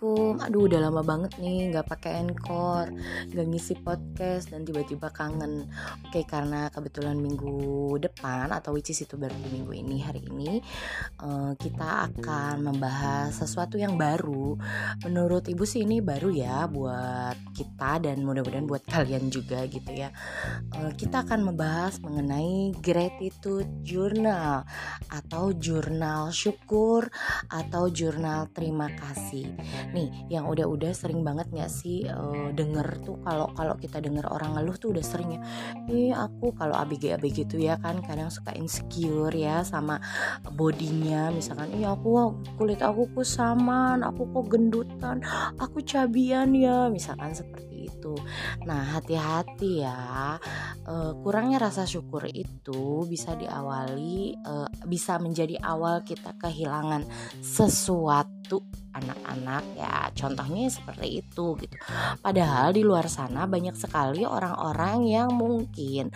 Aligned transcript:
aduh 0.00 0.64
udah 0.64 0.80
lama 0.88 1.04
banget 1.04 1.36
nih 1.36 1.68
nggak 1.68 1.84
pakai 1.84 2.24
encore 2.24 2.88
nggak 3.28 3.46
ngisi 3.52 3.76
podcast 3.84 4.48
dan 4.48 4.64
tiba-tiba 4.64 5.12
kangen. 5.12 5.68
Oke 6.08 6.24
karena 6.24 6.72
kebetulan 6.72 7.20
minggu 7.20 8.00
depan 8.00 8.48
atau 8.48 8.72
which 8.72 8.88
is 8.88 9.04
itu 9.04 9.20
berarti 9.20 9.44
minggu 9.52 9.76
ini 9.76 10.00
hari 10.00 10.24
ini 10.24 10.64
uh, 11.20 11.52
kita 11.60 12.08
akan 12.08 12.64
membahas 12.64 13.36
sesuatu 13.44 13.76
yang 13.76 14.00
baru. 14.00 14.56
Menurut 15.04 15.44
ibu 15.52 15.68
sih 15.68 15.84
ini 15.84 16.00
baru 16.00 16.32
ya 16.32 16.64
buat 16.64 17.36
kita 17.52 18.00
dan 18.00 18.24
mudah-mudahan 18.24 18.64
buat 18.64 18.88
kalian 18.88 19.28
juga 19.28 19.68
gitu 19.68 19.92
ya. 19.92 20.08
Uh, 20.80 20.96
kita 20.96 21.28
akan 21.28 21.52
membahas 21.52 22.00
mengenai 22.00 22.72
gratitude 22.80 23.68
journal 23.84 24.64
atau 25.12 25.52
jurnal 25.52 26.32
syukur 26.32 27.12
atau 27.52 27.92
jurnal 27.92 28.48
terima 28.56 28.88
kasih. 28.96 29.52
Nih 29.90 29.99
yang 30.32 30.48
udah-udah 30.48 30.94
sering 30.94 31.20
banget 31.26 31.50
nggak 31.50 31.68
sih 31.68 32.06
uh, 32.08 32.54
denger 32.54 32.86
tuh 33.04 33.16
kalau 33.26 33.50
kalau 33.52 33.74
kita 33.76 33.98
denger 34.00 34.24
orang 34.30 34.56
ngeluh 34.56 34.76
tuh 34.78 34.94
udah 34.94 35.04
sering 35.04 35.36
ya 35.36 35.40
ih 35.90 36.12
aku 36.14 36.54
kalau 36.56 36.78
abg 36.78 37.16
abg 37.18 37.44
gitu 37.44 37.56
ya 37.60 37.76
kan 37.80 38.00
kadang 38.04 38.30
suka 38.30 38.54
insecure 38.54 39.32
ya 39.34 39.64
sama 39.66 39.98
bodinya. 40.54 41.32
Misalkan 41.32 41.72
iya 41.76 41.96
aku 41.96 42.34
kulit 42.60 42.80
aku 42.84 43.08
kusaman 43.16 44.04
aku 44.04 44.28
kok 44.30 44.46
gendutan 44.52 45.24
aku 45.56 45.80
cabian 45.82 46.52
ya. 46.54 46.86
Misalkan 46.92 47.32
seperti 47.32 47.69
itu 48.00 48.16
nah 48.64 48.96
hati-hati 48.96 49.84
ya. 49.84 50.40
Uh, 50.88 51.12
kurangnya 51.20 51.60
rasa 51.60 51.84
syukur 51.84 52.24
itu 52.32 53.04
bisa 53.04 53.36
diawali 53.36 54.40
uh, 54.40 54.68
bisa 54.88 55.20
menjadi 55.20 55.60
awal 55.60 56.00
kita 56.00 56.32
kehilangan 56.40 57.04
sesuatu 57.44 58.64
anak-anak 58.90 59.64
ya. 59.78 60.10
Contohnya 60.10 60.66
seperti 60.66 61.22
itu 61.22 61.54
gitu. 61.62 61.76
Padahal 62.18 62.74
di 62.74 62.82
luar 62.82 63.06
sana 63.06 63.46
banyak 63.46 63.78
sekali 63.78 64.26
orang-orang 64.26 65.06
yang 65.06 65.30
mungkin 65.30 66.10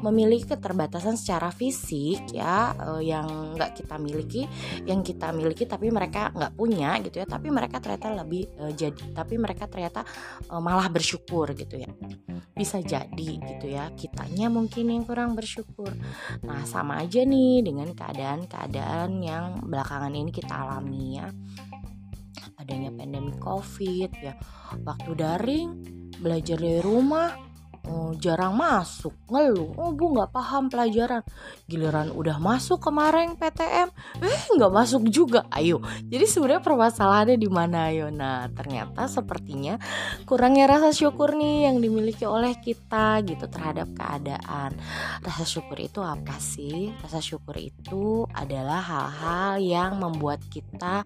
memiliki 0.00 0.54
keterbatasan 0.54 1.18
secara 1.18 1.50
fisik 1.50 2.30
ya 2.30 2.72
uh, 2.78 3.02
yang 3.02 3.58
nggak 3.58 3.82
kita 3.82 3.96
miliki 3.98 4.46
yang 4.86 5.02
kita 5.02 5.34
miliki 5.34 5.66
tapi 5.66 5.90
mereka 5.90 6.30
nggak 6.30 6.54
punya 6.54 6.94
gitu 7.02 7.18
ya. 7.22 7.26
Tapi 7.26 7.50
mereka 7.50 7.82
ternyata 7.82 8.22
lebih 8.22 8.46
uh, 8.62 8.70
jadi 8.70 9.10
tapi 9.10 9.34
mereka 9.34 9.66
ternyata 9.66 10.06
uh, 10.48 10.62
malah 10.62 10.86
bersyukur 10.86 11.20
gitu 11.54 11.78
ya. 11.78 11.90
Bisa 12.52 12.82
jadi 12.82 13.30
gitu 13.38 13.66
ya 13.70 13.88
kitanya 13.94 14.50
mungkin 14.50 14.90
yang 14.90 15.06
kurang 15.06 15.38
bersyukur. 15.38 15.94
Nah 16.42 16.66
sama 16.66 17.00
aja 17.00 17.22
nih 17.22 17.62
dengan 17.62 17.94
keadaan-keadaan 17.94 19.10
yang 19.22 19.62
belakangan 19.64 20.12
ini 20.12 20.30
kita 20.34 20.52
alami 20.52 21.22
ya. 21.22 21.28
Adanya 22.60 22.92
pandemi 22.92 23.32
covid 23.40 24.12
ya 24.20 24.34
waktu 24.84 25.10
daring 25.16 25.68
belajar 26.20 26.60
dari 26.60 26.84
rumah 26.84 27.49
oh, 27.90 28.10
jarang 28.14 28.54
masuk. 28.54 29.10
Ngeluh. 29.26 29.74
Oh 29.74 29.90
bu 29.90 30.14
nggak 30.14 30.30
paham 30.30 30.70
pelajaran. 30.70 31.26
Giliran 31.66 32.14
udah 32.14 32.38
masuk 32.38 32.78
kemarin 32.78 33.34
PTM 33.34 33.90
eh 34.22 34.42
nggak 34.54 34.72
masuk 34.72 35.10
juga. 35.10 35.46
Ayo. 35.50 35.82
Jadi 36.06 36.24
sebenarnya 36.26 36.62
permasalahannya 36.62 37.36
di 37.36 37.50
mana 37.50 37.90
ayo? 37.90 38.08
Nah 38.14 38.46
ternyata 38.54 39.10
sepertinya 39.10 39.76
kurangnya 40.24 40.70
rasa 40.70 40.94
syukur 40.94 41.34
nih 41.34 41.70
yang 41.70 41.82
dimiliki 41.82 42.22
oleh 42.24 42.54
kita 42.58 43.20
gitu 43.26 43.50
terhadap 43.50 43.90
keadaan. 43.94 44.78
Rasa 45.20 45.44
syukur 45.44 45.82
itu 45.82 45.98
apa 46.00 46.38
sih? 46.38 46.94
Rasa 47.02 47.18
syukur 47.18 47.58
itu 47.58 48.24
adalah 48.30 48.80
hal-hal 48.80 49.52
yang 49.58 49.92
membuat 49.98 50.38
kita 50.46 51.02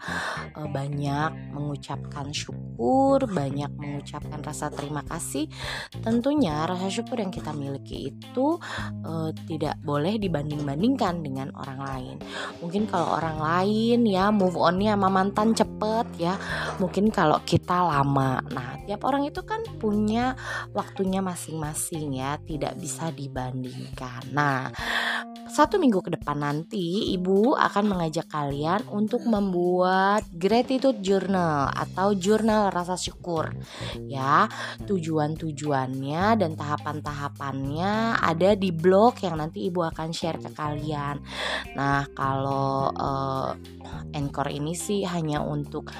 uh, 0.54 0.68
banyak 0.68 1.54
mengucapkan 1.54 2.30
syukur 2.34 3.24
banyak 3.30 3.70
mengucapkan 3.78 4.40
rasa 4.42 4.68
terima 4.68 5.02
kasih. 5.06 5.46
Tentunya 6.02 6.66
rasa 6.74 6.90
syukur 6.90 7.22
yang 7.22 7.30
kita 7.30 7.54
miliki 7.54 8.10
itu 8.10 8.58
uh, 9.06 9.30
tidak 9.46 9.78
boleh 9.86 10.18
dibanding-bandingkan 10.18 11.22
dengan 11.22 11.54
orang 11.54 11.80
lain. 11.80 12.16
Mungkin 12.58 12.90
kalau 12.90 13.16
orang 13.16 13.38
lain 13.38 14.04
ya 14.10 14.34
move 14.34 14.58
onnya 14.58 14.98
sama 14.98 15.08
mantan 15.08 15.54
cepet 15.54 16.06
ya, 16.18 16.34
mungkin 16.82 17.14
kalau 17.14 17.38
kita 17.46 17.86
lama. 17.86 18.42
Nah, 18.50 18.82
tiap 18.84 19.06
orang 19.06 19.24
itu 19.30 19.40
kan 19.46 19.62
punya 19.78 20.34
waktunya 20.74 21.22
masing-masing 21.22 22.18
ya, 22.18 22.36
tidak 22.42 22.74
bisa 22.76 23.14
dibandingkan. 23.14 24.34
Nah, 24.34 24.74
satu 25.44 25.78
minggu 25.78 26.02
ke 26.02 26.10
depan 26.18 26.40
nanti 26.40 27.14
ibu 27.14 27.54
akan 27.54 27.84
mengajak 27.94 28.26
kalian 28.26 28.82
untuk 28.90 29.22
membuat 29.22 30.26
gratitude 30.34 30.98
journal 30.98 31.70
atau 31.70 32.16
jurnal 32.16 32.74
rasa 32.74 32.98
syukur. 32.98 33.54
Ya 34.08 34.50
tujuan-tujuannya 34.82 36.24
dan 36.40 36.58
tahapan-tahapannya 36.58 38.18
ada 38.18 38.58
di 38.58 38.74
blog 38.74 39.22
yang 39.22 39.38
nanti 39.38 39.70
ibu 39.70 39.86
akan 39.86 40.10
share 40.10 40.42
ke 40.42 40.50
kalian. 40.50 41.22
Nah 41.78 42.08
kalau 42.12 42.90
uh, 42.90 43.54
Anchor 44.10 44.50
ini 44.50 44.74
sih 44.74 45.06
hanya 45.06 45.38
untuk 45.38 45.90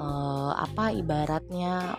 uh, 0.00 0.52
apa 0.56 0.92
ibaratnya 0.94 1.96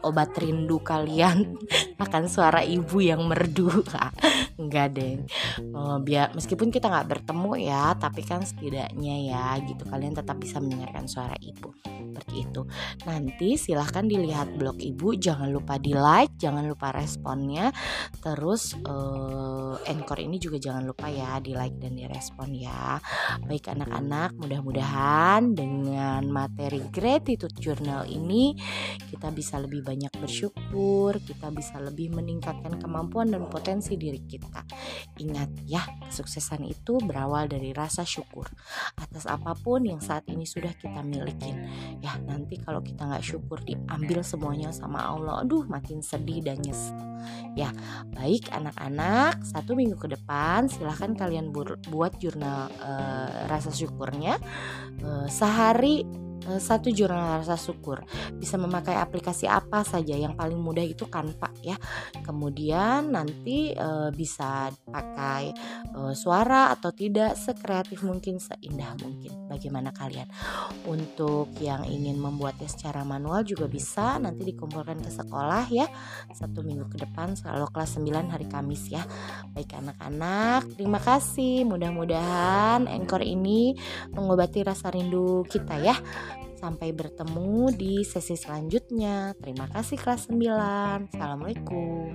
obat 0.00 0.32
rindu 0.40 0.80
kalian 0.80 1.56
akan 2.00 2.26
suara 2.26 2.64
ibu 2.64 2.98
yang 2.98 3.28
merdu. 3.28 3.68
Enggak 4.60 4.96
deh. 4.96 5.20
Uh, 5.72 5.96
biar 6.00 6.32
meskipun 6.36 6.68
kita 6.68 6.88
nggak 6.92 7.08
bertemu 7.08 7.52
ya 7.60 7.96
tapi 7.96 8.20
kan 8.20 8.44
setidaknya 8.44 9.32
ya 9.32 9.44
gitu 9.64 9.88
kalian 9.88 10.12
tetap 10.12 10.36
bisa 10.40 10.60
mendengarkan 10.60 11.08
suara 11.08 11.36
ibu. 11.40 11.72
Seperti 11.84 12.34
itu. 12.44 12.62
Nanti 13.08 13.56
silahkan 13.56 14.04
dilihat 14.04 14.56
blog 14.56 14.76
ibu 14.80 15.16
jangan 15.16 15.48
lupa 15.48 15.80
di 15.80 15.96
like 15.96 16.36
jangan 16.36 16.68
lupa 16.68 16.92
responnya. 16.92 17.72
Terus 18.20 18.76
uh, 18.84 19.80
encore 19.88 20.20
ini 20.20 20.36
juga 20.36 20.60
jangan 20.60 20.84
lupa 20.84 21.08
ya 21.08 21.40
di 21.40 21.56
like 21.56 21.76
dan 21.80 21.96
di 21.96 22.04
respon 22.04 22.52
ya. 22.52 23.00
Baik 23.44 23.72
anak-anak 23.72 24.36
mudah-mudahan 24.36 25.56
dengan 25.56 26.24
materi 26.28 26.84
gratitude 26.92 27.56
journal 27.56 28.04
ini 28.08 28.56
kita 29.10 29.32
bisa 29.34 29.58
lebih 29.58 29.82
banyak 29.82 30.12
bersyukur 30.16 31.18
kita 31.20 31.50
bisa 31.50 31.76
lebih 31.82 31.89
meningkatkan 31.96 32.78
kemampuan 32.78 33.32
dan 33.32 33.46
potensi 33.50 33.98
diri 33.98 34.22
kita. 34.22 34.62
Ingat 35.18 35.50
ya 35.66 35.82
kesuksesan 36.06 36.66
itu 36.68 37.00
berawal 37.02 37.50
dari 37.50 37.74
rasa 37.74 38.06
syukur 38.06 38.46
atas 38.98 39.26
apa 39.26 39.56
pun 39.58 39.82
yang 39.82 39.98
saat 39.98 40.26
ini 40.30 40.46
sudah 40.46 40.70
kita 40.76 41.02
miliki. 41.02 41.50
Ya 42.04 42.14
nanti 42.22 42.60
kalau 42.60 42.84
kita 42.84 43.06
nggak 43.06 43.24
syukur 43.24 43.58
diambil 43.66 44.22
semuanya 44.22 44.70
sama 44.70 45.02
Allah 45.02 45.42
aduh 45.42 45.66
makin 45.66 46.00
sedih 46.00 46.44
dan 46.44 46.62
nyesel. 46.62 46.96
Ya 47.52 47.74
baik 48.16 48.48
anak-anak 48.48 49.44
satu 49.44 49.76
minggu 49.76 49.98
ke 50.00 50.08
depan 50.08 50.70
silahkan 50.70 51.12
kalian 51.12 51.52
buat 51.52 52.16
jurnal 52.16 52.72
uh, 52.80 53.50
rasa 53.50 53.74
syukurnya. 53.74 54.40
Uh, 55.00 55.28
sehari 55.28 56.04
Eh, 56.10 56.29
satu 56.58 56.88
jurnal 56.88 57.42
rasa 57.44 57.56
syukur. 57.60 58.02
Bisa 58.36 58.56
memakai 58.56 58.96
aplikasi 58.96 59.44
apa 59.44 59.84
saja 59.84 60.16
yang 60.16 60.34
paling 60.34 60.56
mudah 60.56 60.84
itu 60.84 61.06
Canva 61.06 61.52
ya. 61.60 61.76
Kemudian 62.24 63.12
nanti 63.12 63.76
e, 63.76 63.88
bisa 64.14 64.72
pakai 64.88 65.52
e, 65.92 66.00
suara 66.16 66.72
atau 66.72 66.90
tidak 66.94 67.36
sekreatif 67.36 68.00
mungkin 68.02 68.40
seindah 68.40 68.96
mungkin. 69.02 69.50
Bagaimana 69.50 69.92
kalian? 69.92 70.26
Untuk 70.88 71.52
yang 71.60 71.84
ingin 71.84 72.16
membuatnya 72.16 72.70
secara 72.70 73.04
manual 73.04 73.44
juga 73.44 73.68
bisa 73.68 74.16
nanti 74.16 74.48
dikumpulkan 74.48 75.02
ke 75.04 75.10
sekolah 75.12 75.68
ya. 75.68 75.86
Satu 76.32 76.64
minggu 76.64 76.88
ke 76.88 77.04
depan 77.04 77.36
selalu 77.36 77.68
kelas 77.74 78.00
9 78.00 78.32
hari 78.32 78.46
Kamis 78.48 78.88
ya. 78.88 79.02
Baik 79.52 79.76
anak-anak 79.76 80.78
terima 80.78 81.02
kasih. 81.02 81.66
Mudah-mudahan 81.68 82.86
Anchor 82.88 83.20
ini 83.20 83.74
mengobati 84.14 84.64
rasa 84.64 84.88
rindu 84.94 85.44
kita 85.46 85.76
ya 85.82 85.96
Sampai 86.60 86.92
bertemu 86.92 87.72
di 87.72 88.04
sesi 88.04 88.36
selanjutnya. 88.36 89.32
Terima 89.40 89.66
kasih 89.72 89.96
kelas 89.96 90.28
9. 90.28 91.10
Assalamualaikum. 91.10 92.14